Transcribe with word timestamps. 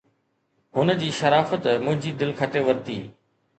هن 0.77 0.95
جي 1.01 1.09
شرافت 1.19 1.69
منهنجي 1.85 2.13
دل 2.25 2.35
کٽي 2.43 2.65
ورتي 2.67 2.99